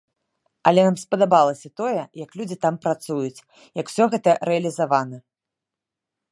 Але 0.69 0.81
нам 0.87 0.95
спадабалася 1.01 1.67
тое, 1.81 2.01
як 2.23 2.29
людзі 2.41 2.57
там 2.67 2.75
працуюць, 2.87 3.45
як 3.83 3.95
усё 3.95 4.05
гэта 4.17 4.31
рэалізавана! 4.51 5.17